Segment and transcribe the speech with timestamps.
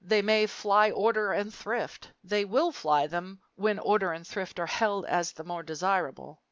[0.03, 2.09] They may fly order and thrift.
[2.23, 6.39] They will fly them when order and thrift are held as the more desirable.